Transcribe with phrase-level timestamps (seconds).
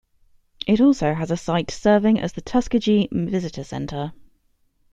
[0.65, 4.13] It also has a site serving as the Tuskegee Visitor Center.